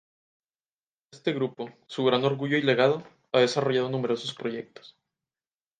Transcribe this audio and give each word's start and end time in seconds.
Este 1.13 1.31
grupo, 1.31 1.69
su 1.85 2.03
gran 2.03 2.25
orgullo 2.25 2.57
y 2.57 2.63
legado, 2.63 3.03
ha 3.33 3.39
desarrollado 3.39 3.87
numerosos 3.91 4.33
proyectos. 4.33 4.97